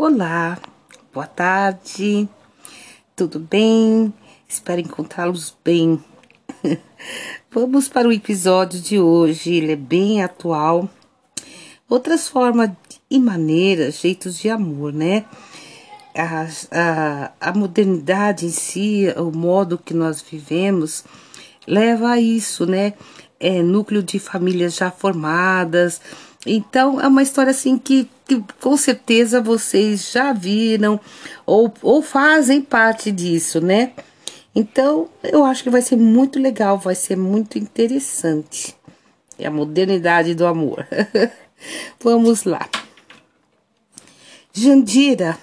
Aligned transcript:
Olá, 0.00 0.56
boa 1.12 1.26
tarde, 1.26 2.28
tudo 3.16 3.40
bem? 3.40 4.14
Espero 4.48 4.80
encontrá-los 4.80 5.56
bem. 5.64 6.00
Vamos 7.50 7.88
para 7.88 8.06
o 8.06 8.12
episódio 8.12 8.80
de 8.80 9.00
hoje, 9.00 9.54
ele 9.54 9.72
é 9.72 9.76
bem 9.76 10.22
atual. 10.22 10.88
Outras 11.88 12.28
formas 12.28 12.70
e 13.10 13.18
maneiras, 13.18 14.00
jeitos 14.00 14.38
de 14.38 14.48
amor, 14.48 14.92
né? 14.92 15.24
A, 16.14 16.46
a, 16.70 17.32
a 17.40 17.52
modernidade 17.52 18.46
em 18.46 18.50
si, 18.50 19.12
o 19.16 19.36
modo 19.36 19.76
que 19.76 19.94
nós 19.94 20.22
vivemos, 20.22 21.04
leva 21.66 22.10
a 22.10 22.20
isso, 22.20 22.64
né? 22.66 22.94
É, 23.40 23.60
núcleo 23.64 24.04
de 24.04 24.20
famílias 24.20 24.76
já 24.76 24.92
formadas. 24.92 26.00
Então, 26.46 27.00
é 27.00 27.06
uma 27.08 27.22
história 27.22 27.50
assim 27.50 27.76
que, 27.76 28.08
que 28.26 28.42
com 28.60 28.76
certeza 28.76 29.40
vocês 29.40 30.10
já 30.12 30.32
viram 30.32 31.00
ou, 31.44 31.72
ou 31.82 32.00
fazem 32.00 32.62
parte 32.62 33.10
disso, 33.10 33.60
né? 33.60 33.92
Então, 34.54 35.08
eu 35.22 35.44
acho 35.44 35.62
que 35.62 35.70
vai 35.70 35.82
ser 35.82 35.96
muito 35.96 36.38
legal, 36.38 36.78
vai 36.78 36.94
ser 36.94 37.16
muito 37.16 37.58
interessante. 37.58 38.74
É 39.38 39.46
a 39.46 39.50
modernidade 39.50 40.34
do 40.34 40.46
amor. 40.46 40.86
Vamos 42.00 42.44
lá. 42.44 42.68
Jandira 44.52 45.38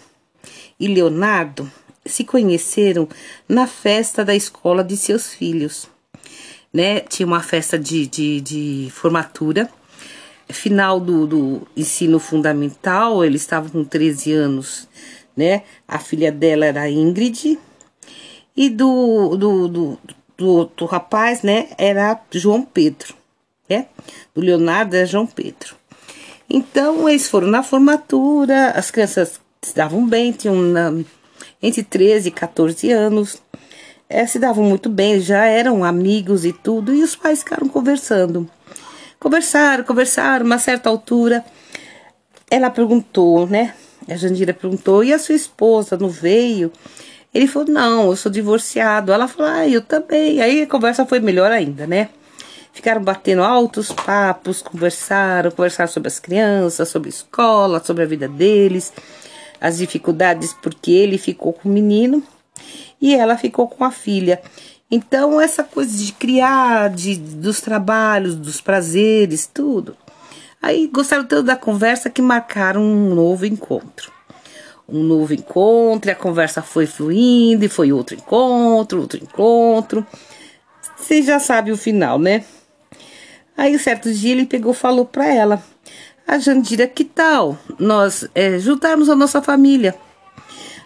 e 0.80 0.88
Leonardo 0.88 1.72
se 2.05 2.23
conheceram 2.23 3.08
na 3.48 3.66
festa 3.66 4.23
da 4.23 4.36
escola 4.36 4.84
de 4.84 4.98
seus 4.98 5.34
filhos. 5.34 5.88
Né? 6.73 7.00
Tinha 7.00 7.25
uma 7.25 7.41
festa 7.41 7.80
de, 7.80 8.05
de, 8.05 8.41
de 8.41 8.89
formatura, 8.91 9.70
final 10.54 10.99
do, 10.99 11.26
do 11.27 11.67
ensino 11.76 12.20
fundamental, 12.20 13.23
eles 13.23 13.41
estavam 13.41 13.70
com 13.70 13.84
13 13.84 14.34
anos, 14.34 14.88
né? 15.36 15.63
A 15.88 15.99
filha 15.99 16.31
dela 16.31 16.66
era 16.66 16.90
Ingrid, 16.90 17.58
e 18.56 18.69
do, 18.69 19.36
do, 19.36 19.67
do, 19.67 20.00
do, 20.38 20.66
do 20.66 20.86
rapaz, 20.86 21.42
né, 21.42 21.67
era 21.78 22.19
João 22.31 22.64
Pedro, 22.64 23.14
né? 23.69 23.88
Do 24.34 24.42
Leonardo 24.42 24.95
era 24.95 25.06
João 25.06 25.28
Pedro. 25.28 25.75
Então, 26.50 27.09
eles 27.09 27.28
foram 27.28 27.47
na 27.47 27.64
formatura, 27.64 28.69
as 28.72 28.91
crianças 28.91 29.39
se 29.62 29.75
davam 29.75 30.08
bem, 30.08 30.31
tinham 30.31 30.56
na, 30.56 30.94
entre 31.62 31.84
13 31.84 32.30
e 32.30 32.31
14 32.31 32.91
anos, 32.91 33.41
é, 34.08 34.25
se 34.25 34.39
davam 34.39 34.64
muito 34.64 34.88
bem, 34.89 35.19
já 35.19 35.45
eram 35.45 35.84
amigos 35.84 36.45
e 36.45 36.53
tudo, 36.53 36.94
e 36.94 37.03
os 37.03 37.16
pais 37.16 37.39
ficaram 37.39 37.67
conversando. 37.67 38.50
Conversaram, 39.26 39.84
conversaram, 39.84 40.45
uma 40.45 40.59
certa 40.59 40.88
altura, 40.88 41.44
ela 42.48 42.70
perguntou, 42.70 43.48
né? 43.48 43.73
A 44.08 44.16
Jandira 44.16 44.54
perguntou, 44.54 45.04
e 45.04 45.12
a 45.12 45.18
sua 45.18 45.34
esposa 45.34 45.98
não 45.98 46.09
veio? 46.09 46.72
Ele 47.34 47.48
falou, 47.48 47.68
não, 47.68 48.09
eu 48.12 48.16
sou 48.16 48.31
divorciado. 48.31 49.12
Ela 49.12 49.28
falou, 49.28 49.52
ah, 49.52 49.68
eu 49.68 49.81
também. 49.81 50.40
Aí 50.44 50.62
a 50.62 50.68
conversa 50.68 51.08
foi 51.08 51.20
melhor 51.20 51.52
ainda, 51.52 51.88
né? 51.88 52.09
Ficaram 52.72 53.03
batendo 53.03 53.42
altos 53.42 53.92
papos, 53.92 54.62
conversaram, 54.62 55.50
conversaram 55.50 55.92
sobre 55.92 56.08
as 56.08 56.20
crianças, 56.20 56.88
sobre 56.88 57.09
a 57.09 57.09
escola, 57.09 57.84
sobre 57.84 58.03
a 58.03 58.06
vida 58.06 58.28
deles, 58.28 58.94
as 59.59 59.80
dificuldades, 59.80 60.56
porque 60.62 60.92
ele 60.92 61.18
ficou 61.18 61.52
com 61.52 61.68
o 61.68 61.72
menino 61.72 62.22
e 63.02 63.16
ela 63.16 63.36
ficou 63.40 63.68
com 63.68 63.84
a 63.84 63.90
filha. 63.90 64.40
Então, 64.95 65.41
essa 65.41 65.61
coisa 65.61 65.97
de 65.97 66.13
criar, 66.13 66.89
de, 66.89 67.17
dos 67.17 67.59
trabalhos, 67.59 68.33
dos 68.33 68.61
prazeres, 68.61 69.45
tudo. 69.45 69.93
Aí 70.61 70.88
gostaram 70.88 71.25
tanto 71.25 71.43
da 71.43 71.57
conversa 71.57 72.09
que 72.09 72.21
marcaram 72.21 72.81
um 72.81 73.13
novo 73.13 73.45
encontro. 73.45 74.09
Um 74.88 75.03
novo 75.03 75.33
encontro, 75.33 76.09
e 76.09 76.13
a 76.13 76.16
conversa 76.16 76.61
foi 76.61 76.85
fluindo, 76.85 77.66
e 77.66 77.67
foi 77.67 77.91
outro 77.91 78.16
encontro, 78.16 79.01
outro 79.01 79.21
encontro. 79.21 80.07
Você 80.95 81.21
já 81.21 81.39
sabe 81.39 81.73
o 81.73 81.78
final, 81.78 82.17
né? 82.17 82.45
Aí, 83.57 83.78
certo 83.78 84.13
dia, 84.13 84.31
ele 84.31 84.45
pegou 84.45 84.73
falou 84.73 85.03
para 85.03 85.28
ela: 85.28 85.61
A 86.25 86.39
Jandira, 86.39 86.88
que 86.88 87.03
tal 87.03 87.57
nós 87.78 88.29
é, 88.34 88.59
juntarmos 88.59 89.09
a 89.09 89.16
nossa 89.16 89.41
família? 89.41 89.94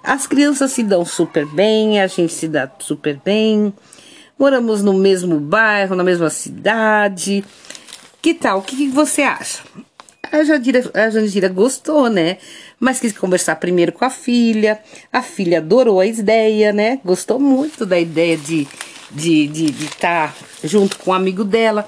As 0.04 0.26
crianças 0.26 0.72
se 0.72 0.82
dão 0.82 1.06
super 1.06 1.46
bem, 1.46 2.02
a 2.02 2.08
gente 2.08 2.34
se 2.34 2.48
dá 2.48 2.68
super 2.80 3.22
bem, 3.24 3.72
moramos 4.40 4.82
no 4.82 4.94
mesmo 4.94 5.38
bairro, 5.38 5.96
na 5.96 6.04
mesma 6.04 6.30
cidade. 6.30 7.44
Que 8.22 8.34
tal? 8.34 8.60
O 8.60 8.62
que, 8.62 8.76
que 8.76 8.88
você 8.88 9.22
acha? 9.22 9.62
A 10.32 10.44
Jandira, 10.44 10.90
a 10.94 11.10
Jandira 11.10 11.50
gostou, 11.50 12.10
né? 12.10 12.38
Mas 12.80 13.00
quis 13.00 13.18
conversar 13.18 13.58
primeiro 13.58 13.92
com 13.92 14.06
a 14.06 14.10
filha. 14.10 14.80
A 15.12 15.22
filha 15.22 15.58
adorou 15.58 16.00
a 16.00 16.06
ideia, 16.06 16.72
né? 16.72 17.00
Gostou 17.04 17.40
muito 17.40 17.86
da 17.86 18.00
ideia 18.00 18.38
de 18.38 18.62
estar 18.62 18.78
de, 19.12 19.48
de, 19.48 19.72
de 19.72 19.88
tá 19.98 20.34
junto 20.64 20.98
com 21.00 21.12
um 21.12 21.14
amigo 21.14 21.44
dela. 21.44 21.88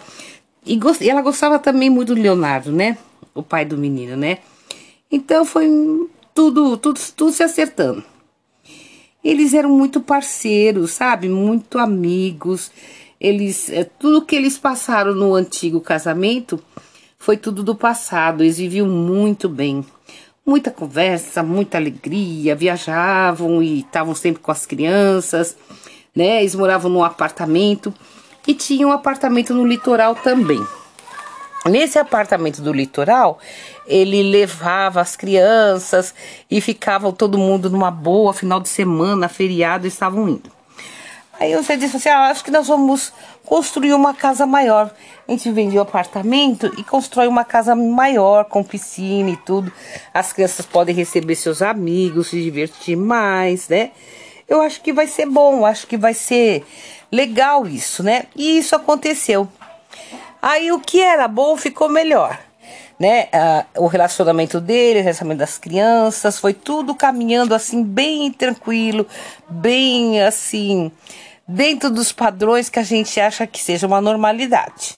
E, 0.65 0.75
gost... 0.75 1.01
e 1.01 1.09
ela 1.09 1.21
gostava 1.21 1.57
também 1.59 1.89
muito 1.89 2.13
do 2.13 2.21
Leonardo, 2.21 2.71
né? 2.71 2.97
O 3.33 3.41
pai 3.41 3.63
do 3.63 3.77
menino, 3.77 4.17
né? 4.17 4.39
Então 5.09 5.45
foi 5.45 5.67
tudo, 6.33 6.77
tudo, 6.77 6.99
tudo 7.15 7.31
se 7.31 7.43
acertando. 7.43 8.03
Eles 9.23 9.53
eram 9.53 9.69
muito 9.69 10.01
parceiros, 10.01 10.91
sabe? 10.91 11.29
Muito 11.29 11.77
amigos. 11.77 12.71
Eles, 13.19 13.69
é, 13.69 13.83
tudo 13.83 14.25
que 14.25 14.35
eles 14.35 14.57
passaram 14.57 15.13
no 15.13 15.35
antigo 15.35 15.79
casamento 15.79 16.59
foi 17.19 17.37
tudo 17.37 17.63
do 17.63 17.75
passado. 17.75 18.43
Eles 18.43 18.57
viviam 18.57 18.87
muito 18.87 19.47
bem. 19.47 19.85
Muita 20.43 20.71
conversa, 20.71 21.43
muita 21.43 21.77
alegria, 21.77 22.55
viajavam 22.55 23.61
e 23.61 23.81
estavam 23.81 24.15
sempre 24.15 24.41
com 24.41 24.51
as 24.51 24.65
crianças, 24.65 25.55
né? 26.15 26.41
Eles 26.41 26.55
moravam 26.55 26.89
num 26.89 27.03
apartamento 27.03 27.93
e 28.47 28.55
tinha 28.55 28.87
um 28.87 28.91
apartamento 28.91 29.53
no 29.53 29.67
litoral 29.67 30.15
também. 30.15 30.59
Nesse 31.65 31.99
apartamento 31.99 32.59
do 32.61 32.73
litoral, 32.73 33.37
ele 33.85 34.23
levava 34.23 34.99
as 34.99 35.15
crianças 35.15 36.13
e 36.49 36.59
ficavam 36.59 37.11
todo 37.11 37.37
mundo 37.37 37.69
numa 37.69 37.91
boa, 37.91 38.33
final 38.33 38.59
de 38.59 38.67
semana, 38.67 39.29
feriado, 39.29 39.85
estavam 39.85 40.27
indo. 40.27 40.51
Aí 41.39 41.55
você 41.55 41.77
disse 41.77 41.97
assim: 41.97 42.09
ah, 42.09 42.29
acho 42.29 42.43
que 42.43 42.51
nós 42.51 42.67
vamos 42.67 43.13
construir 43.45 43.93
uma 43.93 44.13
casa 44.13 44.45
maior. 44.45 44.91
A 45.27 45.31
gente 45.31 45.51
vende 45.51 45.77
o 45.77 45.81
apartamento 45.81 46.71
e 46.77 46.83
constrói 46.83 47.27
uma 47.27 47.43
casa 47.43 47.75
maior, 47.75 48.45
com 48.45 48.63
piscina 48.63 49.29
e 49.29 49.37
tudo. 49.37 49.71
As 50.13 50.33
crianças 50.33 50.65
podem 50.65 50.95
receber 50.95 51.35
seus 51.35 51.61
amigos, 51.61 52.29
se 52.29 52.41
divertir 52.41 52.95
mais, 52.95 53.67
né? 53.67 53.91
Eu 54.47 54.61
acho 54.61 54.81
que 54.81 54.91
vai 54.91 55.07
ser 55.07 55.25
bom, 55.25 55.65
acho 55.65 55.87
que 55.87 55.97
vai 55.97 56.13
ser 56.13 56.65
legal 57.11 57.67
isso, 57.67 58.03
né? 58.03 58.25
E 58.35 58.57
isso 58.57 58.75
aconteceu. 58.75 59.47
Aí 60.41 60.71
o 60.71 60.79
que 60.79 60.99
era 61.01 61.27
bom 61.27 61.55
ficou 61.55 61.87
melhor, 61.87 62.39
né? 62.99 63.27
Ah, 63.31 63.65
o 63.77 63.87
relacionamento 63.87 64.59
dele, 64.59 64.99
o 64.99 65.03
relacionamento 65.03 65.39
das 65.39 65.57
crianças, 65.57 66.39
foi 66.39 66.53
tudo 66.53 66.95
caminhando 66.95 67.53
assim 67.53 67.83
bem 67.83 68.31
tranquilo, 68.31 69.05
bem 69.47 70.21
assim, 70.21 70.91
dentro 71.47 71.91
dos 71.91 72.11
padrões 72.11 72.69
que 72.69 72.79
a 72.79 72.83
gente 72.83 73.19
acha 73.19 73.45
que 73.45 73.59
seja 73.59 73.85
uma 73.85 74.01
normalidade. 74.01 74.93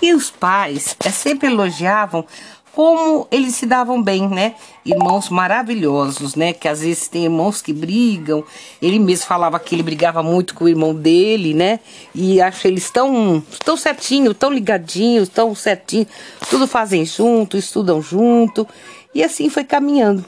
E 0.00 0.14
os 0.14 0.30
pais 0.30 0.96
é, 1.04 1.10
sempre 1.10 1.48
elogiavam 1.48 2.26
como 2.74 3.26
eles 3.30 3.54
se 3.54 3.66
davam 3.66 4.02
bem, 4.02 4.28
né? 4.28 4.54
Irmãos 4.84 5.28
maravilhosos, 5.28 6.34
né? 6.34 6.52
Que 6.54 6.66
às 6.66 6.80
vezes 6.80 7.06
tem 7.06 7.24
irmãos 7.24 7.60
que 7.60 7.72
brigam. 7.72 8.42
Ele 8.80 8.98
mesmo 8.98 9.26
falava 9.26 9.60
que 9.60 9.74
ele 9.74 9.82
brigava 9.82 10.22
muito 10.22 10.54
com 10.54 10.64
o 10.64 10.68
irmão 10.68 10.94
dele, 10.94 11.52
né? 11.52 11.80
E 12.14 12.40
acho 12.40 12.66
eles 12.66 12.90
tão, 12.90 13.42
tão 13.64 13.76
certinho, 13.76 14.32
tão 14.32 14.50
ligadinhos, 14.50 15.28
tão 15.28 15.54
certinho. 15.54 16.06
Tudo 16.48 16.66
fazem 16.66 17.04
junto, 17.04 17.58
estudam 17.58 18.00
junto. 18.00 18.66
E 19.14 19.22
assim 19.22 19.50
foi 19.50 19.64
caminhando. 19.64 20.24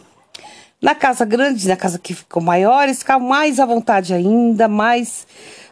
Na 0.82 0.94
casa 0.94 1.24
grande, 1.24 1.66
na 1.66 1.76
casa 1.76 1.98
que 1.98 2.12
ficou 2.12 2.42
maior, 2.42 2.84
eles 2.84 2.98
ficavam 2.98 3.26
mais 3.26 3.58
à 3.58 3.64
vontade 3.64 4.12
ainda, 4.12 4.68
mais, 4.68 5.26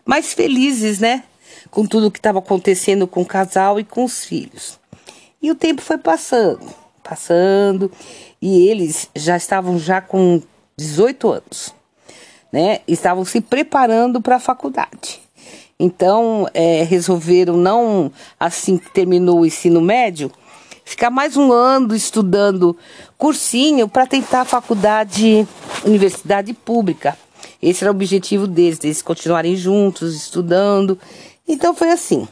mais 0.06 0.32
felizes, 0.32 1.00
né? 1.00 1.22
Com 1.70 1.84
tudo 1.84 2.10
que 2.10 2.18
estava 2.18 2.38
acontecendo 2.38 3.06
com 3.06 3.20
o 3.20 3.26
casal 3.26 3.78
e 3.78 3.84
com 3.84 4.04
os 4.04 4.24
filhos. 4.24 4.80
E 5.42 5.50
o 5.50 5.56
tempo 5.56 5.82
foi 5.82 5.98
passando, 5.98 6.64
passando, 7.02 7.90
e 8.40 8.68
eles 8.68 9.10
já 9.14 9.36
estavam 9.36 9.76
já 9.76 10.00
com 10.00 10.40
18 10.76 11.30
anos, 11.30 11.74
né? 12.52 12.80
Estavam 12.86 13.24
se 13.24 13.40
preparando 13.40 14.20
para 14.20 14.36
a 14.36 14.40
faculdade. 14.40 15.20
Então, 15.78 16.46
é, 16.54 16.84
resolveram 16.84 17.56
não, 17.56 18.12
assim 18.38 18.78
que 18.78 18.88
terminou 18.92 19.40
o 19.40 19.46
ensino 19.46 19.80
médio, 19.80 20.30
ficar 20.84 21.10
mais 21.10 21.36
um 21.36 21.50
ano 21.50 21.92
estudando 21.92 22.76
cursinho 23.18 23.88
para 23.88 24.06
tentar 24.06 24.42
a 24.42 24.44
faculdade, 24.44 25.44
universidade 25.84 26.52
pública. 26.54 27.18
Esse 27.60 27.82
era 27.82 27.90
o 27.90 27.96
objetivo 27.96 28.46
deles, 28.46 28.78
eles 28.84 29.02
continuarem 29.02 29.56
juntos, 29.56 30.14
estudando. 30.14 30.96
Então 31.48 31.74
foi 31.74 31.90
assim. 31.90 32.28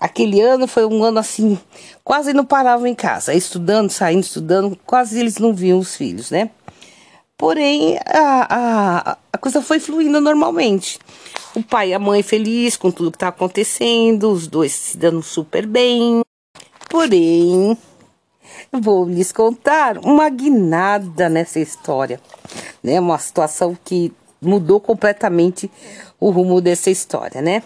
Aquele 0.00 0.40
ano 0.40 0.66
foi 0.66 0.86
um 0.86 1.04
ano 1.04 1.18
assim, 1.18 1.58
quase 2.02 2.32
não 2.32 2.44
paravam 2.44 2.86
em 2.86 2.94
casa, 2.94 3.34
estudando, 3.34 3.90
saindo, 3.90 4.22
estudando, 4.22 4.78
quase 4.86 5.20
eles 5.20 5.36
não 5.36 5.52
viam 5.52 5.78
os 5.78 5.94
filhos, 5.94 6.30
né? 6.30 6.50
Porém, 7.36 7.98
a, 8.06 8.46
a, 9.10 9.18
a 9.32 9.38
coisa 9.38 9.60
foi 9.60 9.78
fluindo 9.78 10.20
normalmente. 10.20 10.98
O 11.54 11.62
pai 11.62 11.90
e 11.90 11.94
a 11.94 11.98
mãe 11.98 12.22
feliz 12.22 12.76
com 12.76 12.90
tudo 12.90 13.12
que 13.12 13.18
tá 13.18 13.28
acontecendo, 13.28 14.30
os 14.30 14.46
dois 14.46 14.72
se 14.72 14.96
dando 14.96 15.22
super 15.22 15.66
bem. 15.66 16.22
Porém, 16.88 17.76
vou 18.72 19.06
lhes 19.06 19.32
contar 19.32 19.98
uma 19.98 20.28
guinada 20.28 21.28
nessa 21.28 21.60
história, 21.60 22.20
né? 22.82 22.98
Uma 23.00 23.18
situação 23.18 23.76
que 23.84 24.12
mudou 24.40 24.80
completamente 24.80 25.70
o 26.18 26.30
rumo 26.30 26.60
dessa 26.60 26.90
história, 26.90 27.42
né? 27.42 27.62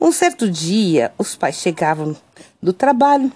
Um 0.00 0.10
certo 0.10 0.50
dia, 0.50 1.12
os 1.18 1.36
pais 1.36 1.56
chegavam 1.56 2.16
do 2.62 2.72
trabalho, 2.72 3.30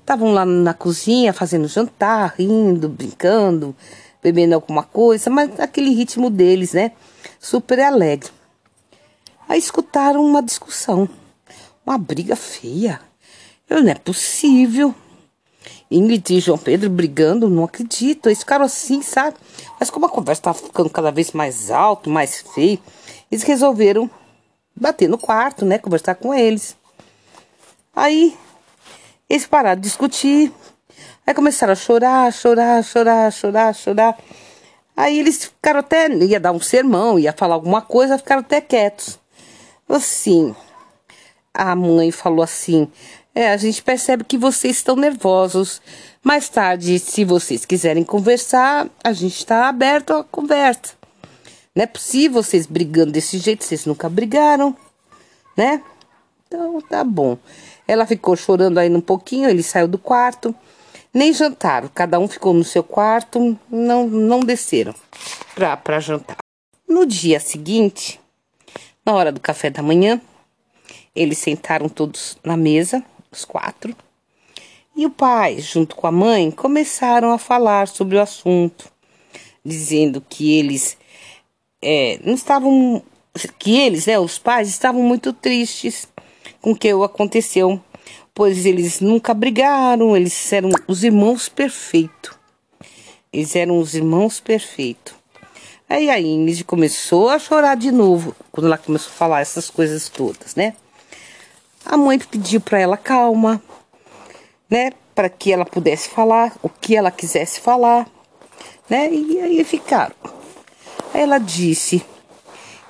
estavam 0.00 0.32
lá 0.32 0.44
na 0.44 0.74
cozinha 0.74 1.32
fazendo 1.32 1.68
jantar, 1.68 2.34
rindo, 2.36 2.88
brincando, 2.88 3.76
bebendo 4.20 4.56
alguma 4.56 4.82
coisa, 4.82 5.30
mas 5.30 5.60
aquele 5.60 5.90
ritmo 5.90 6.28
deles, 6.28 6.72
né? 6.72 6.90
Super 7.38 7.78
alegre. 7.78 8.30
Aí 9.48 9.60
escutaram 9.60 10.24
uma 10.24 10.42
discussão, 10.42 11.08
uma 11.86 11.96
briga 11.96 12.34
feia. 12.34 13.00
Eu, 13.68 13.80
não 13.80 13.92
é 13.92 13.94
possível. 13.94 14.92
Ingrid 15.88 16.34
e 16.34 16.40
João 16.40 16.58
Pedro 16.58 16.90
brigando, 16.90 17.48
não 17.48 17.62
acredito. 17.62 18.28
Eles 18.28 18.40
ficaram 18.40 18.64
assim, 18.64 19.02
sabe? 19.02 19.36
Mas 19.78 19.88
como 19.88 20.06
a 20.06 20.10
conversa 20.10 20.40
estava 20.40 20.58
ficando 20.58 20.90
cada 20.90 21.12
vez 21.12 21.30
mais 21.30 21.70
alto, 21.70 22.10
mais 22.10 22.44
feio, 22.54 22.80
eles 23.30 23.44
resolveram 23.44 24.10
bater 24.74 25.08
no 25.08 25.18
quarto, 25.18 25.64
né? 25.64 25.78
Conversar 25.78 26.14
com 26.14 26.34
eles. 26.34 26.76
Aí 27.94 28.36
eles 29.28 29.46
pararam 29.46 29.80
de 29.80 29.86
discutir, 29.86 30.52
Aí 31.30 31.34
começaram 31.34 31.72
a 31.72 31.76
chorar, 31.76 32.32
chorar, 32.32 32.82
chorar, 32.82 33.32
chorar, 33.32 33.72
chorar. 33.72 34.18
Aí 34.96 35.18
eles 35.18 35.44
ficaram 35.44 35.78
até, 35.78 36.08
ia 36.08 36.40
dar 36.40 36.50
um 36.50 36.58
sermão, 36.58 37.20
ia 37.20 37.32
falar 37.32 37.54
alguma 37.54 37.80
coisa, 37.80 38.18
ficaram 38.18 38.40
até 38.40 38.60
quietos. 38.60 39.16
Assim, 39.88 40.52
a 41.54 41.76
mãe 41.76 42.10
falou 42.10 42.42
assim: 42.42 42.90
É, 43.32 43.52
a 43.52 43.56
gente 43.56 43.80
percebe 43.80 44.24
que 44.24 44.36
vocês 44.36 44.78
estão 44.78 44.96
nervosos. 44.96 45.80
Mais 46.20 46.48
tarde, 46.48 46.98
se 46.98 47.24
vocês 47.24 47.64
quiserem 47.64 48.02
conversar, 48.02 48.88
a 49.04 49.12
gente 49.12 49.36
está 49.36 49.68
aberto 49.68 50.12
à 50.12 50.24
conversa. 50.24 50.99
Não 51.74 51.84
é 51.84 51.86
possível 51.86 52.42
vocês 52.42 52.66
brigando 52.66 53.12
desse 53.12 53.38
jeito, 53.38 53.64
vocês 53.64 53.86
nunca 53.86 54.08
brigaram, 54.08 54.76
né? 55.56 55.82
Então 56.46 56.80
tá 56.80 57.04
bom. 57.04 57.38
Ela 57.86 58.06
ficou 58.06 58.34
chorando 58.34 58.78
aí 58.78 58.90
um 58.90 59.00
pouquinho, 59.00 59.48
ele 59.48 59.62
saiu 59.62 59.86
do 59.86 59.98
quarto. 59.98 60.54
Nem 61.12 61.32
jantaram, 61.32 61.88
cada 61.92 62.18
um 62.18 62.28
ficou 62.28 62.52
no 62.54 62.62
seu 62.62 62.84
quarto, 62.84 63.58
não, 63.68 64.06
não 64.06 64.40
desceram 64.40 64.94
para 65.54 65.98
jantar. 66.00 66.36
No 66.88 67.04
dia 67.04 67.40
seguinte, 67.40 68.20
na 69.04 69.14
hora 69.14 69.32
do 69.32 69.40
café 69.40 69.70
da 69.70 69.82
manhã, 69.82 70.20
eles 71.14 71.38
sentaram 71.38 71.88
todos 71.88 72.38
na 72.44 72.56
mesa, 72.56 73.04
os 73.30 73.44
quatro, 73.44 73.94
e 74.94 75.06
o 75.06 75.10
pai, 75.10 75.60
junto 75.60 75.96
com 75.96 76.06
a 76.06 76.12
mãe, 76.12 76.50
começaram 76.50 77.32
a 77.32 77.38
falar 77.38 77.88
sobre 77.88 78.16
o 78.16 78.20
assunto, 78.20 78.90
dizendo 79.64 80.20
que 80.20 80.58
eles 80.58 80.96
é, 81.82 82.18
não 82.24 82.34
estavam, 82.34 83.02
que 83.58 83.78
eles, 83.78 84.06
né, 84.06 84.18
os 84.18 84.38
pais, 84.38 84.68
estavam 84.68 85.02
muito 85.02 85.32
tristes 85.32 86.08
com 86.60 86.72
o 86.72 86.76
que 86.76 86.90
aconteceu 86.90 87.80
pois 88.40 88.64
eles 88.64 89.00
nunca 89.00 89.34
brigaram, 89.34 90.16
eles 90.16 90.50
eram 90.50 90.70
os 90.86 91.04
irmãos 91.04 91.48
perfeitos. 91.48 92.32
Eles 93.32 93.54
eram 93.54 93.78
os 93.78 93.94
irmãos 93.94 94.40
perfeitos. 94.40 95.14
Aí 95.88 96.08
a 96.08 96.20
Ingrid 96.20 96.64
começou 96.64 97.28
a 97.28 97.38
chorar 97.38 97.76
de 97.76 97.90
novo, 97.90 98.34
quando 98.50 98.66
ela 98.66 98.78
começou 98.78 99.10
a 99.10 99.14
falar 99.14 99.40
essas 99.40 99.68
coisas 99.68 100.08
todas, 100.08 100.54
né? 100.54 100.74
A 101.84 101.96
mãe 101.96 102.18
pediu 102.18 102.60
para 102.60 102.78
ela 102.78 102.96
calma, 102.96 103.62
né? 104.70 104.92
Para 105.14 105.28
que 105.28 105.52
ela 105.52 105.66
pudesse 105.66 106.08
falar 106.08 106.56
o 106.62 106.68
que 106.68 106.96
ela 106.96 107.10
quisesse 107.10 107.60
falar, 107.60 108.08
né? 108.88 109.12
E 109.12 109.38
aí 109.38 109.62
ficaram. 109.64 110.14
Aí 111.12 111.22
ela 111.22 111.38
disse 111.38 112.04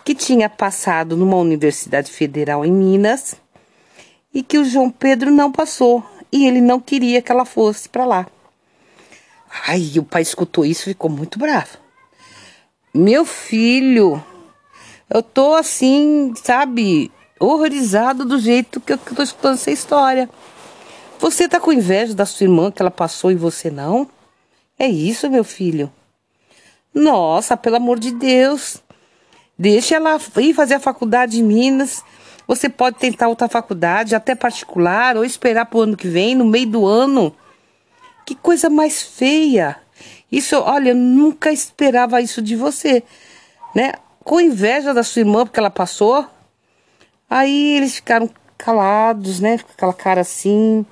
que 0.04 0.14
tinha 0.14 0.48
passado 0.48 1.16
numa 1.16 1.36
universidade 1.36 2.10
federal 2.10 2.64
em 2.64 2.72
Minas 2.72 3.36
e 4.32 4.42
que 4.42 4.58
o 4.58 4.64
João 4.64 4.90
Pedro 4.90 5.30
não 5.30 5.50
passou 5.50 6.04
e 6.32 6.46
ele 6.46 6.60
não 6.60 6.80
queria 6.80 7.22
que 7.22 7.32
ela 7.32 7.44
fosse 7.44 7.88
para 7.88 8.04
lá. 8.04 8.26
Ai, 9.66 9.92
o 9.98 10.04
pai 10.04 10.22
escutou 10.22 10.64
isso 10.64 10.82
e 10.82 10.92
ficou 10.92 11.10
muito 11.10 11.38
bravo. 11.38 11.78
Meu 12.94 13.24
filho, 13.24 14.22
eu 15.08 15.22
tô 15.22 15.54
assim, 15.54 16.32
sabe, 16.36 17.10
horrorizado 17.38 18.24
do 18.24 18.38
jeito 18.38 18.80
que 18.80 18.92
eu 18.92 18.98
tô 18.98 19.22
escutando 19.22 19.54
essa 19.54 19.70
história. 19.70 20.28
Você 21.18 21.48
tá 21.48 21.60
com 21.60 21.72
inveja 21.72 22.14
da 22.14 22.24
sua 22.24 22.44
irmã 22.44 22.70
que 22.70 22.80
ela 22.80 22.90
passou 22.90 23.30
e 23.30 23.34
você 23.34 23.70
não? 23.70 24.08
É 24.78 24.88
isso, 24.88 25.28
meu 25.28 25.44
filho? 25.44 25.92
Nossa, 26.94 27.56
pelo 27.56 27.76
amor 27.76 27.98
de 27.98 28.10
Deus. 28.12 28.82
Deixa 29.58 29.96
ela 29.96 30.18
ir 30.38 30.54
fazer 30.54 30.74
a 30.74 30.80
faculdade 30.80 31.40
em 31.40 31.42
Minas 31.42 32.02
você 32.50 32.68
pode 32.68 32.98
tentar 32.98 33.28
outra 33.28 33.48
faculdade, 33.48 34.12
até 34.12 34.34
particular, 34.34 35.16
ou 35.16 35.24
esperar 35.24 35.66
para 35.66 35.78
o 35.78 35.82
ano 35.82 35.96
que 35.96 36.08
vem, 36.08 36.34
no 36.34 36.44
meio 36.44 36.66
do 36.66 36.84
ano. 36.84 37.32
Que 38.26 38.34
coisa 38.34 38.68
mais 38.68 39.00
feia. 39.00 39.76
Isso, 40.32 40.58
olha, 40.58 40.88
eu 40.88 40.96
nunca 40.96 41.52
esperava 41.52 42.20
isso 42.20 42.42
de 42.42 42.56
você, 42.56 43.04
né? 43.72 43.92
Com 44.24 44.40
inveja 44.40 44.92
da 44.92 45.04
sua 45.04 45.20
irmã 45.20 45.46
porque 45.46 45.60
ela 45.60 45.70
passou. 45.70 46.26
Aí 47.30 47.76
eles 47.76 47.94
ficaram 47.94 48.28
calados, 48.58 49.38
né? 49.38 49.58
Com 49.58 49.70
aquela 49.70 49.94
cara 49.94 50.22
assim. 50.22 50.84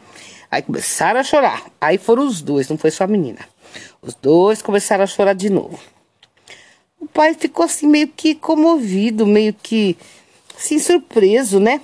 Aí 0.49 0.63
começaram 0.63 1.19
a 1.19 1.25
chorar. 1.25 1.65
Aí 1.81 1.99
foram 1.99 2.25
os 2.25 2.41
dois, 2.41 2.69
não 2.69 2.79
foi 2.79 2.93
só 2.93 3.03
a 3.03 3.09
menina. 3.09 3.41
Os 4.01 4.15
dois 4.15 4.63
começaram 4.63 5.05
a 5.05 5.07
chorar 5.07 5.35
de 5.35 5.51
novo. 5.51 5.79
O 7.01 7.07
pai 7.07 7.35
ficou 7.35 7.65
assim 7.65 7.87
meio 7.87 8.09
que 8.09 8.35
comovido, 8.35 9.27
meio 9.27 9.53
que 9.55 9.97
assim, 10.57 10.79
surpreso, 10.79 11.61
né? 11.61 11.81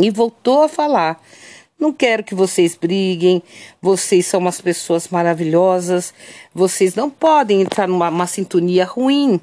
E 0.00 0.10
voltou 0.10 0.62
a 0.62 0.68
falar. 0.68 1.22
Não 1.78 1.92
quero 1.92 2.24
que 2.24 2.34
vocês 2.34 2.74
briguem, 2.74 3.42
vocês 3.82 4.26
são 4.26 4.40
umas 4.40 4.60
pessoas 4.60 5.08
maravilhosas, 5.08 6.14
vocês 6.54 6.94
não 6.94 7.10
podem 7.10 7.60
entrar 7.60 7.86
numa 7.86 8.26
sintonia 8.26 8.84
ruim, 8.84 9.40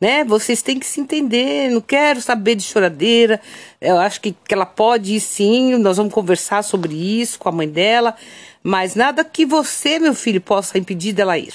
né? 0.00 0.24
Vocês 0.24 0.62
têm 0.62 0.78
que 0.78 0.86
se 0.86 1.00
entender, 1.00 1.70
não 1.70 1.80
quero 1.80 2.20
saber 2.20 2.54
de 2.54 2.62
choradeira, 2.62 3.40
eu 3.80 3.98
acho 3.98 4.20
que, 4.20 4.32
que 4.32 4.54
ela 4.54 4.66
pode 4.66 5.14
ir 5.14 5.20
sim, 5.20 5.76
nós 5.76 5.96
vamos 5.96 6.12
conversar 6.12 6.62
sobre 6.62 6.94
isso 6.94 7.38
com 7.38 7.48
a 7.48 7.52
mãe 7.52 7.68
dela, 7.68 8.16
mas 8.62 8.94
nada 8.94 9.24
que 9.24 9.44
você, 9.44 9.98
meu 9.98 10.14
filho, 10.14 10.40
possa 10.40 10.78
impedir 10.78 11.12
dela 11.12 11.38
ir. 11.38 11.54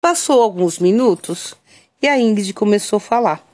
Passou 0.00 0.42
alguns 0.42 0.78
minutos 0.78 1.54
e 2.00 2.08
a 2.08 2.18
Ingrid 2.18 2.52
começou 2.54 2.96
a 2.96 3.00
falar 3.00 3.52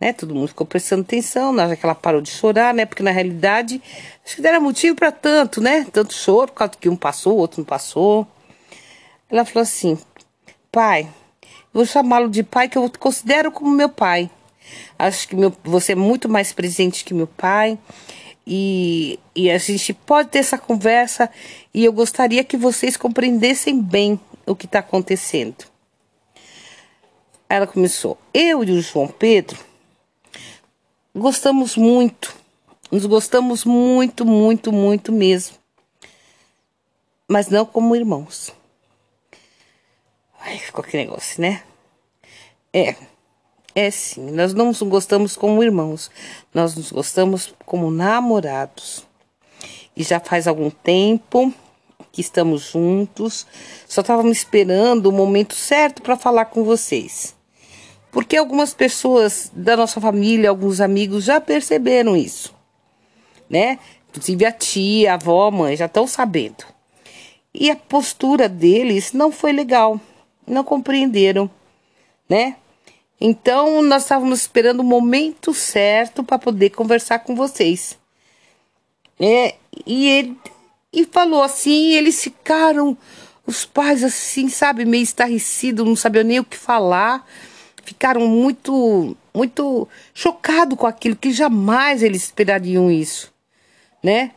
né? 0.00 0.12
Todo 0.12 0.34
mundo 0.34 0.48
ficou 0.48 0.66
prestando 0.66 1.02
atenção, 1.02 1.52
na 1.52 1.64
hora 1.64 1.76
que 1.76 1.84
ela 1.84 1.94
parou 1.94 2.20
de 2.20 2.30
chorar, 2.30 2.72
né? 2.72 2.86
Porque 2.86 3.02
na 3.02 3.10
realidade, 3.10 3.82
acho 4.24 4.36
que 4.36 4.42
não 4.42 4.48
era 4.50 4.60
motivo 4.60 4.94
para 4.96 5.10
tanto, 5.10 5.60
né? 5.60 5.86
Tanto 5.92 6.14
choro, 6.14 6.52
por 6.52 6.58
causa 6.58 6.74
que 6.78 6.88
um 6.88 6.96
passou, 6.96 7.34
o 7.34 7.38
outro 7.38 7.60
não 7.60 7.64
passou. 7.64 8.26
Ela 9.30 9.44
falou 9.44 9.62
assim: 9.62 9.98
pai, 10.70 11.08
vou 11.78 11.86
chamá-lo 11.86 12.28
de 12.28 12.42
pai 12.42 12.68
que 12.68 12.76
eu 12.76 12.90
considero 12.98 13.52
como 13.52 13.70
meu 13.70 13.88
pai. 13.88 14.30
Acho 14.98 15.28
que 15.28 15.36
meu, 15.36 15.54
você 15.64 15.92
é 15.92 15.94
muito 15.94 16.28
mais 16.28 16.52
presente 16.52 17.04
que 17.04 17.14
meu 17.14 17.26
pai. 17.26 17.78
E, 18.46 19.18
e 19.34 19.50
a 19.50 19.58
gente 19.58 19.92
pode 19.92 20.30
ter 20.30 20.38
essa 20.38 20.56
conversa 20.56 21.30
e 21.72 21.84
eu 21.84 21.92
gostaria 21.92 22.42
que 22.42 22.56
vocês 22.56 22.96
compreendessem 22.96 23.80
bem 23.80 24.18
o 24.46 24.56
que 24.56 24.66
está 24.66 24.78
acontecendo. 24.78 25.66
Ela 27.48 27.66
começou. 27.66 28.18
Eu 28.32 28.64
e 28.64 28.72
o 28.72 28.80
João 28.80 29.06
Pedro 29.06 29.68
Gostamos 31.18 31.74
muito, 31.74 32.32
nos 32.92 33.04
gostamos 33.04 33.64
muito, 33.64 34.24
muito, 34.24 34.70
muito 34.70 35.10
mesmo. 35.10 35.56
Mas 37.26 37.48
não 37.48 37.66
como 37.66 37.96
irmãos. 37.96 38.54
Ai, 40.38 40.58
ficou 40.58 40.84
aquele 40.84 41.06
negócio, 41.06 41.42
né? 41.42 41.64
É, 42.72 42.94
é 43.74 43.90
sim, 43.90 44.30
nós 44.30 44.52
não 44.52 44.66
nos 44.66 44.82
gostamos 44.82 45.36
como 45.36 45.62
irmãos, 45.62 46.10
nós 46.52 46.74
nos 46.74 46.92
gostamos 46.92 47.54
como 47.64 47.90
namorados. 47.90 49.06
E 49.96 50.02
já 50.02 50.20
faz 50.20 50.46
algum 50.46 50.70
tempo 50.70 51.52
que 52.12 52.20
estamos 52.20 52.70
juntos, 52.70 53.46
só 53.86 54.00
estávamos 54.00 54.38
esperando 54.38 55.06
o 55.06 55.12
momento 55.12 55.54
certo 55.54 56.02
para 56.02 56.16
falar 56.16 56.46
com 56.46 56.62
vocês. 56.62 57.34
Porque 58.10 58.36
algumas 58.36 58.74
pessoas 58.74 59.50
da 59.52 59.76
nossa 59.76 60.00
família, 60.00 60.50
alguns 60.50 60.80
amigos 60.80 61.24
já 61.24 61.40
perceberam 61.40 62.16
isso, 62.16 62.54
né? 63.48 63.78
Inclusive 64.08 64.44
a 64.44 64.52
tia, 64.52 65.12
a 65.12 65.14
avó, 65.14 65.48
a 65.48 65.50
mãe 65.50 65.76
já 65.76 65.86
estão 65.86 66.06
sabendo. 66.06 66.64
E 67.52 67.70
a 67.70 67.76
postura 67.76 68.48
deles 68.48 69.12
não 69.12 69.30
foi 69.30 69.52
legal, 69.52 70.00
não 70.46 70.64
compreenderam, 70.64 71.50
né? 72.28 72.56
Então 73.20 73.82
nós 73.82 74.02
estávamos 74.02 74.40
esperando 74.40 74.80
o 74.80 74.84
momento 74.84 75.52
certo 75.52 76.22
para 76.22 76.38
poder 76.38 76.70
conversar 76.70 77.20
com 77.20 77.34
vocês. 77.34 77.98
É, 79.18 79.56
e 79.84 80.06
ele 80.06 80.36
e 80.92 81.04
falou 81.04 81.42
assim, 81.42 81.92
eles 81.92 82.22
ficaram 82.22 82.96
os 83.46 83.64
pais 83.64 84.02
assim, 84.02 84.48
sabe, 84.48 84.84
meio 84.84 85.02
estarrecidos, 85.02 85.86
não 85.86 85.96
sabiam 85.96 86.24
nem 86.24 86.38
o 86.38 86.44
que 86.44 86.56
falar. 86.56 87.26
Ficaram 87.84 88.26
muito 88.26 89.16
muito 89.34 89.88
chocados 90.12 90.76
com 90.76 90.86
aquilo 90.86 91.16
que 91.16 91.32
jamais 91.32 92.02
eles 92.02 92.24
esperariam 92.24 92.90
isso, 92.90 93.32
né? 94.02 94.32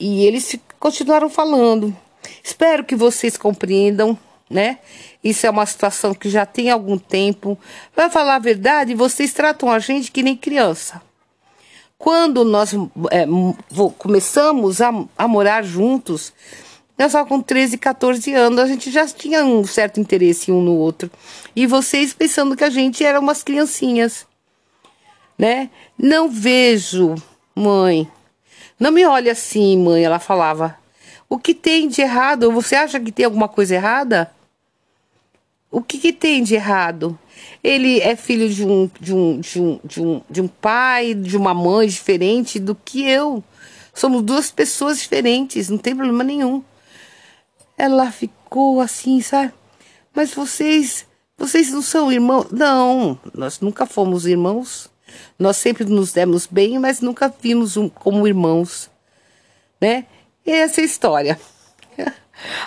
E 0.00 0.24
eles 0.24 0.56
continuaram 0.80 1.28
falando. 1.28 1.96
Espero 2.42 2.84
que 2.84 2.96
vocês 2.96 3.36
compreendam, 3.36 4.18
né? 4.52 4.78
Isso 5.24 5.46
é 5.46 5.50
uma 5.50 5.64
situação 5.66 6.14
que 6.14 6.28
já 6.28 6.44
tem 6.44 6.70
algum 6.70 6.98
tempo. 6.98 7.58
Para 7.94 8.10
falar 8.10 8.36
a 8.36 8.38
verdade, 8.38 8.94
vocês 8.94 9.32
tratam 9.32 9.70
a 9.70 9.78
gente 9.78 10.12
que 10.12 10.22
nem 10.22 10.36
criança. 10.36 11.00
Quando 11.96 12.44
nós 12.44 12.74
é, 13.10 13.26
começamos 13.96 14.80
a, 14.80 14.92
a 15.16 15.26
morar 15.26 15.62
juntos, 15.62 16.32
nós 16.98 17.12
só 17.12 17.24
com 17.24 17.40
13, 17.40 17.78
14 17.78 18.34
anos, 18.34 18.58
a 18.58 18.66
gente 18.66 18.90
já 18.90 19.06
tinha 19.06 19.44
um 19.44 19.64
certo 19.64 20.00
interesse 20.00 20.52
um 20.52 20.60
no 20.60 20.74
outro. 20.74 21.10
E 21.56 21.66
vocês 21.66 22.12
pensando 22.12 22.56
que 22.56 22.64
a 22.64 22.70
gente 22.70 23.04
era 23.04 23.20
umas 23.20 23.42
criancinhas, 23.42 24.26
né? 25.38 25.70
Não 25.96 26.28
vejo, 26.28 27.14
mãe. 27.54 28.10
Não 28.78 28.90
me 28.90 29.06
olhe 29.06 29.30
assim, 29.30 29.78
mãe, 29.78 30.04
ela 30.04 30.18
falava. 30.18 30.76
O 31.28 31.38
que 31.38 31.54
tem 31.54 31.88
de 31.88 32.02
errado? 32.02 32.50
Você 32.52 32.74
acha 32.74 33.00
que 33.00 33.12
tem 33.12 33.24
alguma 33.24 33.48
coisa 33.48 33.76
errada? 33.76 34.30
O 35.72 35.80
que, 35.80 35.98
que 35.98 36.12
tem 36.12 36.42
de 36.42 36.54
errado? 36.54 37.18
Ele 37.64 37.98
é 38.00 38.14
filho 38.14 38.46
de 38.46 38.62
um, 38.62 38.90
de, 39.00 39.14
um, 39.14 39.40
de, 39.40 39.58
um, 39.58 39.80
de, 39.82 40.02
um, 40.02 40.22
de 40.28 40.40
um 40.42 40.46
pai, 40.46 41.14
de 41.14 41.34
uma 41.34 41.54
mãe 41.54 41.88
diferente 41.88 42.60
do 42.60 42.74
que 42.74 43.08
eu. 43.08 43.42
Somos 43.94 44.20
duas 44.22 44.50
pessoas 44.50 44.98
diferentes, 44.98 45.70
não 45.70 45.78
tem 45.78 45.96
problema 45.96 46.22
nenhum. 46.22 46.62
Ela 47.78 48.12
ficou 48.12 48.82
assim, 48.82 49.22
sabe? 49.22 49.54
Mas 50.14 50.34
vocês, 50.34 51.06
vocês 51.38 51.72
não 51.72 51.80
são 51.80 52.12
irmãos? 52.12 52.48
Não, 52.52 53.18
nós 53.32 53.58
nunca 53.60 53.86
fomos 53.86 54.26
irmãos. 54.26 54.90
Nós 55.38 55.56
sempre 55.56 55.86
nos 55.86 56.12
demos 56.12 56.46
bem, 56.46 56.78
mas 56.78 57.00
nunca 57.00 57.34
vimos 57.40 57.78
um, 57.78 57.88
como 57.88 58.28
irmãos, 58.28 58.90
né? 59.80 60.06
essa 60.44 60.80
é 60.80 60.84
a 60.84 60.86
história. 60.86 61.40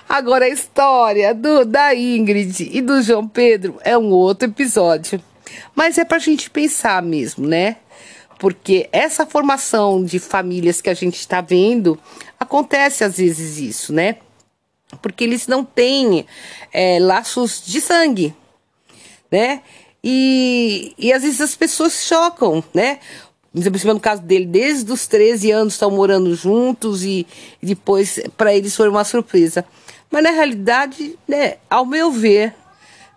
Agora 0.08 0.46
a 0.46 0.50
história 0.50 1.34
do, 1.34 1.65
da 1.65 1.96
Ingrid 1.96 2.70
e 2.72 2.82
do 2.82 3.01
João 3.01 3.27
Pedro 3.27 3.79
é 3.84 3.98
um 3.98 4.10
outro 4.10 4.48
episódio. 4.48 5.22
Mas 5.74 5.98
é 5.98 6.05
pra 6.05 6.20
gente 6.20 6.50
pensar 6.50 7.01
mesmo, 7.01 7.48
né? 7.48 7.77
Porque 8.39 8.89
essa 8.91 9.25
formação 9.25 10.03
de 10.03 10.20
famílias 10.20 10.82
que 10.82 10.89
a 10.89 10.94
gente 10.94 11.15
está 11.15 11.41
vendo, 11.41 11.98
acontece 12.39 13.03
às 13.03 13.17
vezes 13.17 13.58
isso, 13.58 13.94
né? 13.94 14.17
Porque 15.01 15.24
eles 15.24 15.48
não 15.48 15.63
têm 15.63 16.25
é, 16.72 17.00
laços 17.00 17.63
de 17.65 17.82
sangue, 17.82 18.36
né? 19.32 19.62
E, 20.03 20.94
e 20.98 21.12
às 21.12 21.24
vezes 21.24 21.41
as 21.41 21.55
pessoas 21.55 22.05
chocam, 22.05 22.63
né? 22.74 23.00
No 23.56 24.00
caso 24.00 24.22
dele, 24.22 24.46
desde 24.46 24.92
os 24.92 25.08
13 25.08 25.52
anos 25.52 25.74
estão 25.74 25.90
morando 25.90 26.36
juntos 26.36 27.04
e, 27.04 27.26
depois 27.64 28.20
para 28.36 28.54
eles 28.54 28.76
foi 28.76 28.90
uma 28.90 29.06
surpresa. 29.06 29.64
Mas 30.12 30.24
na 30.24 30.32
realidade, 30.32 31.18
né, 31.28 31.56
ao 31.70 31.86
meu 31.86 32.12
ver, 32.12 32.54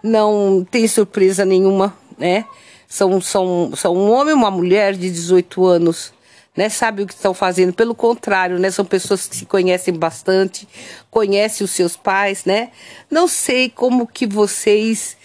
não 0.03 0.67
tem 0.71 0.87
surpresa 0.87 1.45
nenhuma, 1.45 1.97
né? 2.17 2.45
São, 2.87 3.21
são, 3.21 3.73
são 3.77 3.95
um 3.95 4.11
homem 4.11 4.33
e 4.33 4.37
uma 4.37 4.51
mulher 4.51 4.95
de 4.95 5.11
18 5.11 5.67
anos, 5.67 6.13
né? 6.57 6.69
Sabe 6.69 7.03
o 7.03 7.07
que 7.07 7.15
estão 7.15 7.35
fazendo. 7.35 7.73
Pelo 7.73 7.95
contrário, 7.95 8.59
né? 8.59 8.71
São 8.71 8.85
pessoas 8.85 9.27
que 9.27 9.37
se 9.37 9.45
conhecem 9.45 9.93
bastante, 9.93 10.67
conhecem 11.11 11.65
os 11.65 11.73
seus 11.73 11.97
pais, 11.97 12.45
né? 12.45 12.71
Não 13.11 13.29
sei 13.29 13.69
como 13.69 14.07
que 14.07 14.27
vocês 14.27 15.17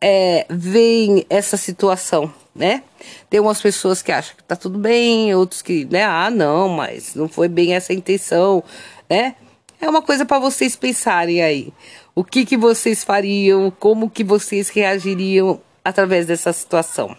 é, 0.00 0.46
veem 0.50 1.24
essa 1.30 1.56
situação, 1.56 2.32
né? 2.54 2.82
Tem 3.30 3.40
umas 3.40 3.60
pessoas 3.60 4.02
que 4.02 4.12
acham 4.12 4.36
que 4.36 4.44
tá 4.44 4.54
tudo 4.54 4.78
bem, 4.78 5.34
outros 5.34 5.62
que, 5.62 5.84
né, 5.86 6.04
ah, 6.04 6.30
não, 6.30 6.68
mas 6.68 7.14
não 7.14 7.28
foi 7.28 7.48
bem 7.48 7.74
essa 7.74 7.92
a 7.92 7.96
intenção, 7.96 8.62
né? 9.08 9.34
É 9.80 9.88
uma 9.88 10.02
coisa 10.02 10.24
para 10.24 10.38
vocês 10.38 10.76
pensarem 10.76 11.42
aí. 11.42 11.72
O 12.14 12.22
que 12.22 12.44
que 12.44 12.56
vocês 12.56 13.02
fariam, 13.02 13.72
como 13.80 14.10
que 14.10 14.22
vocês 14.22 14.68
reagiriam 14.68 15.60
através 15.84 16.26
dessa 16.26 16.52
situação, 16.52 17.16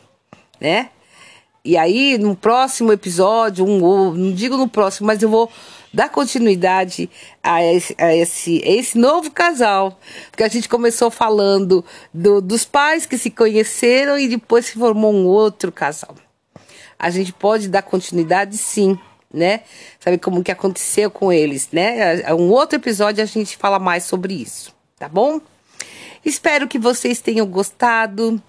né? 0.62 0.90
E 1.66 1.78
aí, 1.78 2.18
no 2.18 2.36
próximo 2.36 2.92
episódio, 2.92 3.66
um, 3.66 4.14
não 4.14 4.34
digo 4.34 4.58
no 4.58 4.68
próximo, 4.68 5.08
mas 5.08 5.22
eu 5.22 5.30
vou 5.30 5.50
dar 5.94 6.10
continuidade 6.10 7.10
a 7.42 7.64
esse, 7.64 7.96
a 7.98 8.16
esse, 8.16 8.62
a 8.66 8.72
esse 8.72 8.98
novo 8.98 9.30
casal. 9.30 10.00
Porque 10.32 10.44
a 10.44 10.48
gente 10.48 10.68
começou 10.68 11.12
falando 11.12 11.86
do, 12.14 12.42
dos 12.42 12.66
pais 12.66 13.06
que 13.06 13.18
se 13.18 13.30
conheceram 13.30 14.18
e 14.18 14.28
depois 14.28 14.66
se 14.66 14.74
formou 14.74 15.14
um 15.14 15.26
outro 15.26 15.72
casal. 15.72 16.16
A 16.98 17.10
gente 17.10 17.32
pode 17.32 17.68
dar 17.68 17.84
continuidade, 17.84 18.58
sim, 18.58 18.98
né? 19.32 19.62
Sabe 20.00 20.18
como 20.18 20.44
que 20.44 20.52
aconteceu 20.52 21.12
com 21.12 21.32
eles, 21.32 21.70
né? 21.72 22.24
Um 22.34 22.50
outro 22.50 22.80
episódio 22.80 23.22
a 23.22 23.28
gente 23.28 23.58
fala 23.58 23.78
mais 23.78 24.04
sobre 24.04 24.34
isso, 24.34 24.74
tá 24.98 25.08
bom? 25.08 25.40
Espero 26.26 26.68
que 26.68 26.80
vocês 26.80 27.20
tenham 27.20 27.46
gostado 27.46 28.42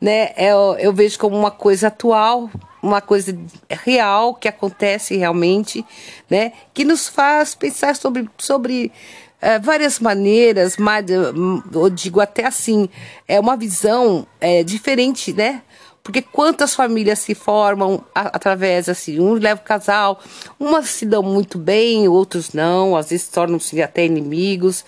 né? 0.00 0.32
Eu, 0.36 0.74
é, 0.74 0.86
eu 0.86 0.92
vejo 0.92 1.18
como 1.18 1.36
uma 1.36 1.50
coisa 1.50 1.88
atual, 1.88 2.50
uma 2.82 3.00
coisa 3.00 3.36
real 3.68 4.34
que 4.34 4.48
acontece 4.48 5.16
realmente, 5.16 5.84
né? 6.30 6.52
Que 6.72 6.84
nos 6.84 7.08
faz 7.08 7.54
pensar 7.54 7.96
sobre, 7.96 8.28
sobre 8.38 8.92
é, 9.40 9.58
várias 9.58 9.98
maneiras, 9.98 10.76
mas 10.76 11.06
eu 11.10 11.90
digo 11.90 12.20
até 12.20 12.46
assim, 12.46 12.88
é 13.26 13.38
uma 13.38 13.56
visão 13.56 14.26
é, 14.40 14.62
diferente, 14.62 15.32
né? 15.32 15.62
Porque 16.02 16.22
quantas 16.22 16.74
famílias 16.74 17.18
se 17.18 17.34
formam 17.34 18.02
a, 18.14 18.22
através 18.28 18.88
assim, 18.88 19.20
um 19.20 19.34
leva 19.34 19.60
o 19.60 19.64
casal, 19.64 20.18
umas 20.58 20.88
se 20.88 21.04
dão 21.04 21.22
muito 21.22 21.58
bem, 21.58 22.08
outros 22.08 22.52
não, 22.54 22.96
às 22.96 23.10
vezes 23.10 23.28
tornam-se 23.28 23.82
até 23.82 24.06
inimigos, 24.06 24.84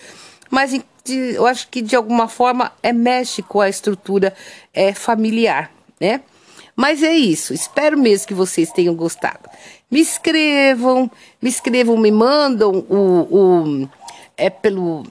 mas 0.49 0.73
em 0.73 0.83
de, 1.03 1.35
eu 1.35 1.45
acho 1.45 1.67
que 1.67 1.81
de 1.81 1.95
alguma 1.95 2.27
forma 2.27 2.71
é 2.81 2.93
mexe 2.93 3.41
com 3.41 3.61
a 3.61 3.69
estrutura 3.69 4.33
é, 4.73 4.93
familiar, 4.93 5.71
né? 5.99 6.21
Mas 6.75 7.03
é 7.03 7.13
isso, 7.13 7.53
espero 7.53 7.97
mesmo 7.97 8.27
que 8.27 8.33
vocês 8.33 8.71
tenham 8.71 8.95
gostado. 8.95 9.49
Me 9.89 9.99
escrevam, 9.99 11.11
me 11.41 11.49
escrevam, 11.49 11.97
me 11.97 12.11
mandam 12.11 12.85
o, 12.89 13.27
o 13.29 13.89
é 14.37 14.49
pelo 14.49 15.03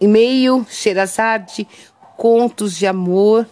e-mail 0.00 0.64
Xerazade 0.70 1.66
Contos 2.16 2.76
de 2.76 2.86
Amor 2.86 3.46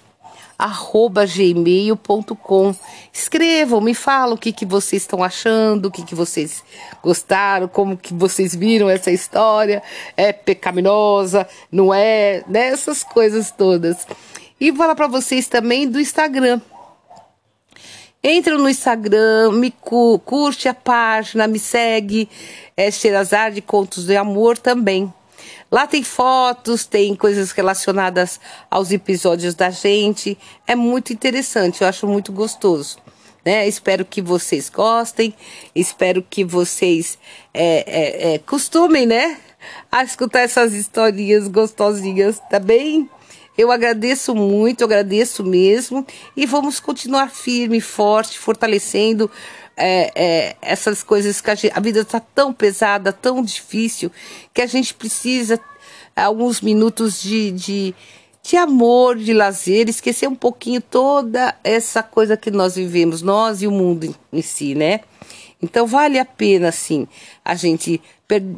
gmail.com. 0.59 2.75
Escrevam, 3.13 3.81
me 3.81 3.95
falam 3.95 4.35
o 4.35 4.39
que, 4.39 4.53
que 4.53 4.65
vocês 4.65 5.03
estão 5.03 5.23
achando, 5.23 5.87
o 5.87 5.91
que, 5.91 6.05
que 6.05 6.15
vocês 6.15 6.63
gostaram, 7.03 7.69
como 7.69 7.97
que 7.97 8.15
vocês 8.15 8.55
viram 8.55 8.89
essa 8.89 9.11
história, 9.11 9.83
é 10.17 10.33
pecaminosa, 10.33 11.47
não 11.71 11.93
é, 11.93 12.43
né? 12.49 12.73
Coisas 13.13 13.51
todas. 13.51 14.07
E 14.61 14.71
vou 14.71 14.79
falar 14.79 14.95
para 14.95 15.07
vocês 15.07 15.49
também 15.49 15.89
do 15.89 16.01
Instagram. 16.01 16.61
Entra 18.23 18.59
no 18.59 18.69
Instagram, 18.69 19.53
me 19.53 19.71
curte 19.71 20.69
a 20.69 20.75
página, 20.75 21.47
me 21.47 21.59
segue, 21.59 22.29
é 22.77 22.91
Xerazade 22.91 23.61
Contos 23.61 24.07
de 24.07 24.17
Amor 24.17 24.59
também. 24.59 25.13
Lá 25.71 25.87
tem 25.87 26.03
fotos, 26.03 26.87
tem 26.87 27.15
coisas 27.15 27.51
relacionadas 27.51 28.41
aos 28.71 28.93
episódios 28.93 29.55
da 29.55 29.71
gente. 29.71 30.39
É 30.67 30.75
muito 30.75 31.13
interessante, 31.13 31.83
eu 31.83 31.89
acho 31.89 32.07
muito 32.07 32.33
gostoso. 32.33 32.99
Né? 33.45 33.67
Espero 33.67 34.05
que 34.05 34.21
vocês 34.21 34.69
gostem, 34.69 35.35
espero 35.75 36.23
que 36.23 36.45
vocês 36.45 37.19
é, 37.55 37.85
é, 37.87 38.35
é, 38.35 38.39
costumem, 38.39 39.07
né? 39.07 39.39
A 39.91 40.03
escutar 40.03 40.41
essas 40.41 40.73
historinhas 40.73 41.49
gostosinhas, 41.49 42.41
tá 42.51 42.59
bem? 42.59 43.09
Eu 43.57 43.73
agradeço 43.73 44.35
muito, 44.35 44.85
agradeço 44.85 45.43
mesmo. 45.43 46.07
E 46.37 46.45
vamos 46.45 46.79
continuar 46.79 47.31
firme, 47.31 47.81
forte, 47.81 48.39
fortalecendo 48.39 49.31
é, 49.77 50.11
é, 50.15 50.57
essas 50.63 51.03
coisas 51.03 51.41
que 51.41 51.51
a, 51.51 51.55
gente, 51.55 51.73
a 51.77 51.81
vida 51.81 52.01
está 52.01 52.19
tão 52.19 52.53
pesada, 52.53 53.13
tão 53.13 53.43
difícil, 53.43 54.11
que 54.55 54.63
a 54.63 54.67
gente 54.67 54.95
precisa 54.95 55.61
alguns 56.15 56.61
minutos 56.61 57.21
de, 57.21 57.51
de, 57.51 57.95
de 58.43 58.57
amor, 58.57 59.17
de 59.17 59.35
lazer, 59.35 59.89
esquecer 59.89 60.29
um 60.29 60.35
pouquinho 60.35 60.81
toda 60.81 61.55
essa 61.63 62.03
coisa 62.03 62.37
que 62.37 62.51
nós 62.51 62.77
vivemos, 62.77 63.21
nós 63.21 63.61
e 63.61 63.67
o 63.67 63.71
mundo 63.71 64.15
em 64.33 64.43
si, 64.43 64.75
né? 64.75 65.01
Então 65.61 65.87
vale 65.87 66.19
a 66.19 66.25
pena, 66.25 66.69
assim, 66.69 67.09
a 67.45 67.55
gente. 67.55 68.01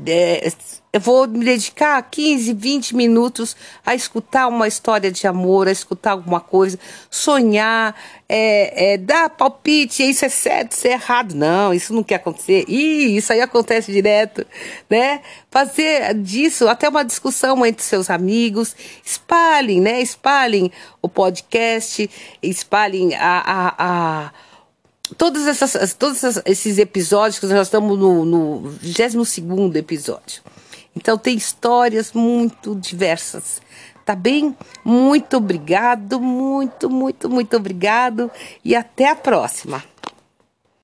É, 0.07 0.51
eu 0.91 0.99
vou 0.99 1.29
me 1.29 1.45
dedicar 1.45 2.03
15, 2.03 2.55
20 2.55 2.97
minutos 2.97 3.55
a 3.85 3.95
escutar 3.95 4.49
uma 4.49 4.67
história 4.67 5.13
de 5.13 5.27
amor, 5.27 5.69
a 5.69 5.71
escutar 5.71 6.13
alguma 6.13 6.41
coisa, 6.41 6.79
sonhar, 7.11 7.95
é, 8.27 8.95
é, 8.95 8.97
dar 8.97 9.29
palpite, 9.29 10.03
isso 10.03 10.25
é 10.25 10.29
certo, 10.31 10.73
isso 10.73 10.89
é 10.89 10.93
errado. 10.93 11.35
Não, 11.35 11.73
isso 11.73 11.93
não 11.93 12.03
quer 12.03 12.17
acontecer. 12.17 12.65
Ih, 12.67 13.17
isso 13.17 13.33
aí 13.33 13.43
acontece 13.43 13.93
direto, 13.93 14.45
né? 14.89 15.21
Fazer 15.51 16.15
disso 16.15 16.67
até 16.67 16.89
uma 16.89 17.05
discussão 17.05 17.65
entre 17.65 17.85
seus 17.85 18.11
amigos, 18.11 18.75
espalhem, 19.05 19.81
né? 19.81 20.01
Espalhem 20.01 20.73
o 21.03 21.09
podcast, 21.09 22.11
espalhem 22.43 23.15
a, 23.15 23.43
a, 23.47 23.75
a 23.79 24.33
todas 25.17 25.47
essas, 25.47 25.95
todos 25.95 26.23
esses 26.45 26.79
episódios, 26.79 27.39
que 27.39 27.47
nós 27.47 27.67
estamos 27.67 27.99
no, 27.99 28.25
no 28.25 28.61
22 28.81 29.75
episódio. 29.77 30.43
Então 30.95 31.17
tem 31.17 31.37
histórias 31.37 32.13
muito 32.13 32.75
diversas. 32.75 33.61
Tá 34.05 34.15
bem? 34.15 34.57
Muito 34.83 35.37
obrigado, 35.37 36.19
muito, 36.19 36.89
muito, 36.89 37.29
muito 37.29 37.57
obrigado 37.57 38.31
e 38.65 38.75
até 38.75 39.11
a 39.11 39.15
próxima. 39.15 39.85